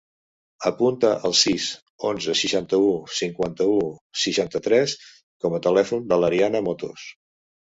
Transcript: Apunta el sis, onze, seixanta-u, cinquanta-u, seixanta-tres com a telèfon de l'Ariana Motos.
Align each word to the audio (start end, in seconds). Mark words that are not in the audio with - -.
Apunta 0.69 1.11
el 1.27 1.35
sis, 1.41 1.67
onze, 2.11 2.35
seixanta-u, 2.39 2.89
cinquanta-u, 3.19 3.77
seixanta-tres 4.25 4.97
com 5.45 5.59
a 5.59 5.63
telèfon 5.69 6.09
de 6.13 6.21
l'Ariana 6.25 6.65
Motos. 6.71 7.07